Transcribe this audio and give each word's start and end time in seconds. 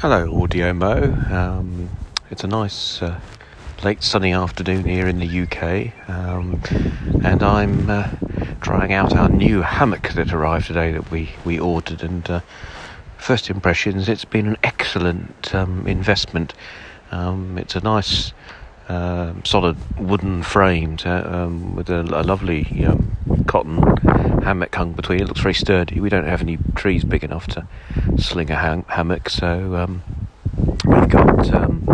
Hello, 0.00 0.42
Audio 0.42 0.72
Mo. 0.72 1.14
Um, 1.30 1.90
it's 2.30 2.42
a 2.42 2.46
nice 2.46 3.02
uh, 3.02 3.20
late 3.84 4.02
sunny 4.02 4.32
afternoon 4.32 4.84
here 4.84 5.06
in 5.06 5.18
the 5.18 5.42
UK, 5.42 5.92
um, 6.08 6.62
and 7.22 7.42
I'm 7.42 7.90
uh, 7.90 8.08
trying 8.62 8.94
out 8.94 9.14
our 9.14 9.28
new 9.28 9.60
hammock 9.60 10.08
that 10.14 10.32
arrived 10.32 10.68
today 10.68 10.90
that 10.92 11.10
we, 11.10 11.28
we 11.44 11.60
ordered. 11.60 12.02
And 12.02 12.30
uh, 12.30 12.40
first 13.18 13.50
impressions, 13.50 14.08
it's 14.08 14.24
been 14.24 14.46
an 14.46 14.56
excellent 14.62 15.54
um, 15.54 15.86
investment. 15.86 16.54
Um, 17.10 17.58
it's 17.58 17.76
a 17.76 17.80
nice, 17.82 18.32
um, 18.88 19.44
solid 19.44 19.76
wooden 19.98 20.42
frame 20.42 20.96
to, 20.96 21.40
um, 21.40 21.76
with 21.76 21.90
a, 21.90 22.00
a 22.00 22.24
lovely 22.24 22.88
cotton 23.46 23.82
hammock 24.42 24.74
hung 24.74 24.92
between. 24.92 25.20
It 25.20 25.28
looks 25.28 25.40
very 25.40 25.54
sturdy. 25.54 26.00
We 26.00 26.08
don't 26.08 26.26
have 26.26 26.42
any 26.42 26.58
trees 26.74 27.04
big 27.04 27.24
enough 27.24 27.46
to 27.48 27.66
sling 28.18 28.50
a 28.50 28.56
ham- 28.56 28.84
hammock, 28.88 29.28
so 29.30 29.76
um, 29.76 30.02
we've 30.84 31.08
got 31.08 31.52
um, 31.54 31.84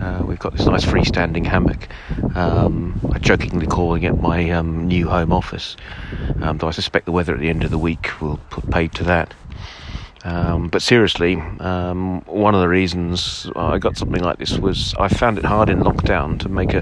uh, 0.00 0.22
we've 0.26 0.38
got 0.38 0.56
this 0.56 0.66
nice 0.66 0.84
freestanding 0.84 1.46
hammock. 1.46 1.88
Um, 2.34 3.00
I'm 3.12 3.20
jokingly 3.20 3.66
calling 3.66 4.02
it 4.02 4.20
my 4.20 4.50
um, 4.50 4.86
new 4.86 5.08
home 5.08 5.32
office, 5.32 5.76
um, 6.42 6.58
though 6.58 6.68
I 6.68 6.72
suspect 6.72 7.06
the 7.06 7.12
weather 7.12 7.34
at 7.34 7.40
the 7.40 7.48
end 7.48 7.64
of 7.64 7.70
the 7.70 7.78
week 7.78 8.20
will 8.20 8.38
put 8.50 8.70
paid 8.70 8.92
to 8.94 9.04
that. 9.04 9.34
Um, 10.24 10.68
but 10.68 10.80
seriously, 10.80 11.36
um, 11.60 12.22
one 12.22 12.54
of 12.54 12.62
the 12.62 12.68
reasons 12.68 13.46
I 13.54 13.76
got 13.76 13.98
something 13.98 14.22
like 14.22 14.38
this 14.38 14.58
was 14.58 14.94
I 14.98 15.08
found 15.08 15.36
it 15.36 15.44
hard 15.44 15.68
in 15.68 15.80
lockdown 15.80 16.40
to 16.40 16.48
make 16.48 16.72
a 16.72 16.80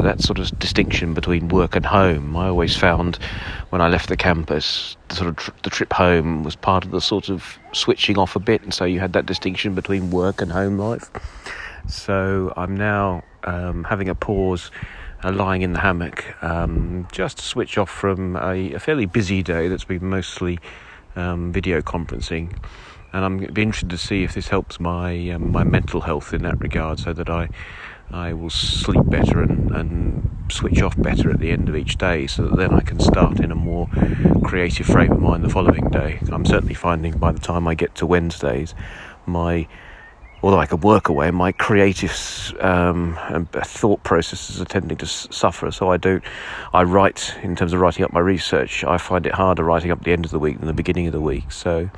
that 0.00 0.22
sort 0.22 0.38
of 0.38 0.58
distinction 0.58 1.12
between 1.12 1.48
work 1.48 1.76
and 1.76 1.84
home. 1.84 2.34
I 2.34 2.48
always 2.48 2.74
found 2.74 3.18
when 3.68 3.82
I 3.82 3.88
left 3.88 4.08
the 4.08 4.16
campus, 4.16 4.96
the 5.08 5.16
sort 5.16 5.28
of 5.28 5.36
tr- 5.36 5.50
the 5.64 5.70
trip 5.70 5.92
home 5.92 6.44
was 6.44 6.56
part 6.56 6.86
of 6.86 6.90
the 6.90 7.00
sort 7.02 7.28
of 7.28 7.58
switching 7.72 8.16
off 8.16 8.34
a 8.36 8.40
bit, 8.40 8.62
and 8.62 8.72
so 8.72 8.86
you 8.86 9.00
had 9.00 9.12
that 9.12 9.26
distinction 9.26 9.74
between 9.74 10.10
work 10.10 10.40
and 10.40 10.50
home 10.50 10.78
life. 10.78 11.10
So 11.88 12.54
I'm 12.56 12.74
now 12.74 13.22
um, 13.44 13.84
having 13.84 14.08
a 14.08 14.14
pause. 14.14 14.70
Uh, 15.24 15.32
lying 15.32 15.62
in 15.62 15.72
the 15.72 15.80
hammock, 15.80 16.24
um, 16.44 17.04
just 17.10 17.38
to 17.38 17.42
switch 17.42 17.76
off 17.76 17.90
from 17.90 18.36
a, 18.36 18.74
a 18.74 18.78
fairly 18.78 19.04
busy 19.04 19.42
day 19.42 19.66
that's 19.66 19.82
been 19.82 20.08
mostly 20.08 20.60
um, 21.18 21.52
video 21.52 21.80
conferencing, 21.80 22.56
and 23.12 23.24
I'm 23.24 23.38
be 23.38 23.62
interested 23.62 23.90
to 23.90 23.98
see 23.98 24.22
if 24.24 24.34
this 24.34 24.48
helps 24.48 24.78
my 24.80 25.30
um, 25.30 25.52
my 25.52 25.64
mental 25.64 26.00
health 26.00 26.32
in 26.32 26.42
that 26.42 26.60
regard, 26.60 26.98
so 26.98 27.12
that 27.12 27.28
I 27.28 27.48
I 28.10 28.32
will 28.32 28.50
sleep 28.50 29.04
better 29.06 29.42
and, 29.42 29.70
and 29.70 30.30
switch 30.50 30.80
off 30.80 30.96
better 30.96 31.30
at 31.30 31.40
the 31.40 31.50
end 31.50 31.68
of 31.68 31.76
each 31.76 31.96
day, 31.98 32.26
so 32.26 32.42
that 32.44 32.56
then 32.56 32.72
I 32.72 32.80
can 32.80 33.00
start 33.00 33.40
in 33.40 33.50
a 33.50 33.54
more 33.54 33.88
creative 34.44 34.86
frame 34.86 35.12
of 35.12 35.20
mind 35.20 35.44
the 35.44 35.50
following 35.50 35.90
day. 35.90 36.20
I'm 36.32 36.46
certainly 36.46 36.74
finding 36.74 37.18
by 37.18 37.32
the 37.32 37.40
time 37.40 37.68
I 37.68 37.74
get 37.74 37.94
to 37.96 38.06
Wednesdays, 38.06 38.74
my 39.26 39.68
although 40.42 40.58
I 40.58 40.66
can 40.66 40.80
work 40.80 41.08
away, 41.08 41.30
my 41.30 41.52
creative 41.52 42.12
um, 42.60 43.16
thought 43.64 44.02
processes 44.02 44.60
are 44.60 44.64
tending 44.64 44.96
to 44.98 45.06
suffer. 45.06 45.70
So 45.70 45.90
I 45.90 45.96
don't. 45.96 46.22
I 46.72 46.82
write 46.82 47.34
in 47.42 47.56
terms 47.56 47.72
of 47.72 47.80
writing 47.80 48.04
up 48.04 48.12
my 48.12 48.20
research. 48.20 48.84
I 48.84 48.98
find 48.98 49.26
it 49.26 49.34
harder 49.34 49.64
writing 49.64 49.90
up 49.90 50.04
the 50.04 50.12
end 50.12 50.24
of 50.24 50.30
the 50.30 50.38
week 50.38 50.58
than 50.58 50.66
the 50.66 50.74
beginning 50.74 51.06
of 51.06 51.12
the 51.12 51.20
week. 51.20 51.50
So. 51.52 51.90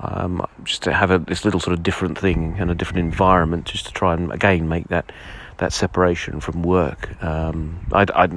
Um, 0.00 0.46
just 0.62 0.84
to 0.84 0.92
have 0.92 1.10
a, 1.10 1.18
this 1.18 1.44
little 1.44 1.58
sort 1.58 1.76
of 1.76 1.82
different 1.82 2.16
thing 2.16 2.54
and 2.60 2.70
a 2.70 2.74
different 2.76 3.00
environment, 3.00 3.64
just 3.64 3.86
to 3.86 3.92
try 3.92 4.14
and 4.14 4.30
again 4.30 4.68
make 4.68 4.86
that 4.90 5.10
that 5.56 5.72
separation 5.72 6.38
from 6.38 6.62
work. 6.62 7.20
Um, 7.20 7.84
I, 7.92 8.06
I 8.14 8.28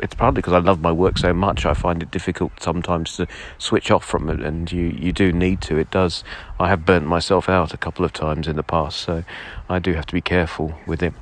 it's 0.00 0.14
partly 0.14 0.38
because 0.38 0.52
I 0.52 0.58
love 0.58 0.80
my 0.80 0.92
work 0.92 1.18
so 1.18 1.32
much. 1.32 1.66
I 1.66 1.74
find 1.74 2.02
it 2.02 2.10
difficult 2.10 2.52
sometimes 2.60 3.16
to 3.16 3.26
switch 3.58 3.90
off 3.90 4.04
from 4.04 4.28
it, 4.30 4.40
and 4.40 4.70
you, 4.70 4.86
you 4.86 5.12
do 5.12 5.32
need 5.32 5.60
to. 5.62 5.76
It 5.78 5.90
does. 5.90 6.24
I 6.58 6.68
have 6.68 6.84
burnt 6.84 7.06
myself 7.06 7.48
out 7.48 7.74
a 7.74 7.76
couple 7.76 8.04
of 8.04 8.12
times 8.12 8.48
in 8.48 8.56
the 8.56 8.62
past, 8.62 8.98
so 8.98 9.24
I 9.68 9.78
do 9.78 9.94
have 9.94 10.06
to 10.06 10.14
be 10.14 10.20
careful 10.20 10.74
with 10.86 11.02
it. 11.02 11.14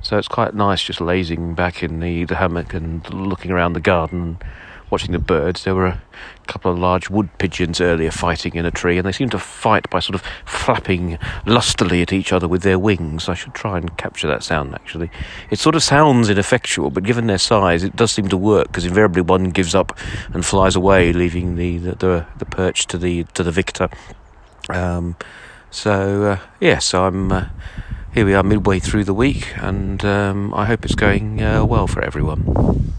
So 0.00 0.16
it's 0.16 0.28
quite 0.28 0.54
nice 0.54 0.82
just 0.82 1.00
lazing 1.00 1.54
back 1.54 1.82
in 1.82 2.00
the, 2.00 2.24
the 2.24 2.36
hammock 2.36 2.72
and 2.72 3.08
looking 3.12 3.50
around 3.50 3.74
the 3.74 3.80
garden 3.80 4.38
watching 4.90 5.12
the 5.12 5.18
birds. 5.18 5.64
There 5.64 5.74
were 5.74 5.86
a 5.86 6.02
couple 6.46 6.72
of 6.72 6.78
large 6.78 7.10
wood 7.10 7.28
pigeons 7.38 7.80
earlier 7.80 8.10
fighting 8.10 8.54
in 8.54 8.64
a 8.64 8.70
tree, 8.70 8.98
and 8.98 9.06
they 9.06 9.12
seem 9.12 9.28
to 9.30 9.38
fight 9.38 9.88
by 9.90 10.00
sort 10.00 10.14
of 10.14 10.22
flapping 10.44 11.18
lustily 11.46 12.02
at 12.02 12.12
each 12.12 12.32
other 12.32 12.48
with 12.48 12.62
their 12.62 12.78
wings. 12.78 13.28
I 13.28 13.34
should 13.34 13.54
try 13.54 13.78
and 13.78 13.96
capture 13.96 14.26
that 14.28 14.42
sound 14.42 14.74
actually. 14.74 15.10
It 15.50 15.58
sort 15.58 15.74
of 15.74 15.82
sounds 15.82 16.30
ineffectual, 16.30 16.90
but 16.90 17.04
given 17.04 17.26
their 17.26 17.38
size, 17.38 17.84
it 17.84 17.96
does 17.96 18.12
seem 18.12 18.28
to 18.28 18.36
work 18.36 18.68
because 18.68 18.84
invariably 18.84 19.22
one 19.22 19.50
gives 19.50 19.74
up 19.74 19.96
and 20.32 20.44
flies 20.44 20.76
away, 20.76 21.12
leaving 21.12 21.56
the 21.56 21.78
the, 21.78 21.94
the, 21.96 22.26
the 22.38 22.46
perch 22.46 22.86
to 22.88 22.98
the 22.98 23.24
to 23.34 23.42
the 23.42 23.52
victor. 23.52 23.88
Um, 24.68 25.16
so 25.70 26.38
uh, 26.62 26.80
I'm. 26.94 27.32
Uh, 27.32 27.46
here 28.14 28.24
we 28.24 28.34
are 28.34 28.42
midway 28.42 28.78
through 28.80 29.04
the 29.04 29.14
week, 29.14 29.52
and 29.58 30.02
um, 30.04 30.52
I 30.54 30.64
hope 30.64 30.84
it's 30.84 30.94
going 30.94 31.42
uh, 31.42 31.64
well 31.64 31.86
for 31.86 32.02
everyone. 32.02 32.94